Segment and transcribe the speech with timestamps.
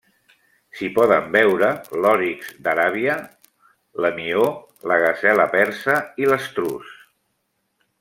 [0.77, 1.69] S'hi poden veure
[2.05, 3.19] l'òrix d'Aràbia,
[4.05, 4.49] l'hemió,
[4.93, 6.95] la gasela persa i l'estruç.